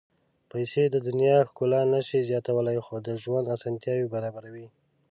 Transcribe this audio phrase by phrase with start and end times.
[0.49, 4.67] پېسې د دنیا ښکلا نه شي زیاتولی، خو د ژوند اسانتیاوې برابروي.